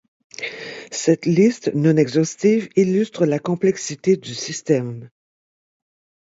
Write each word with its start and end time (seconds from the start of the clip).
Cette 0.91 1.27
liste, 1.27 1.75
non 1.75 1.95
exhaustive, 1.95 2.69
illustre 2.75 3.23
la 3.27 3.37
complexité 3.37 4.17
du 4.17 4.33
système. 4.33 5.11